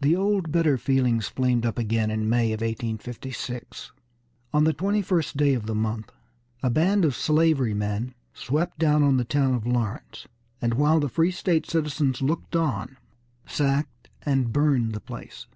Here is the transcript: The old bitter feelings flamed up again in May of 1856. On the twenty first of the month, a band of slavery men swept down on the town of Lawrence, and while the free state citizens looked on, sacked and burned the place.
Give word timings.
The 0.00 0.16
old 0.16 0.50
bitter 0.50 0.76
feelings 0.76 1.28
flamed 1.28 1.64
up 1.64 1.78
again 1.78 2.10
in 2.10 2.28
May 2.28 2.46
of 2.52 2.62
1856. 2.62 3.92
On 4.52 4.64
the 4.64 4.72
twenty 4.72 5.02
first 5.02 5.40
of 5.40 5.66
the 5.66 5.74
month, 5.76 6.10
a 6.64 6.68
band 6.68 7.04
of 7.04 7.14
slavery 7.14 7.74
men 7.74 8.12
swept 8.34 8.80
down 8.80 9.04
on 9.04 9.18
the 9.18 9.24
town 9.24 9.54
of 9.54 9.68
Lawrence, 9.68 10.26
and 10.60 10.74
while 10.74 10.98
the 10.98 11.08
free 11.08 11.30
state 11.30 11.70
citizens 11.70 12.20
looked 12.20 12.56
on, 12.56 12.96
sacked 13.46 14.10
and 14.26 14.52
burned 14.52 14.94
the 14.94 15.00
place. 15.00 15.46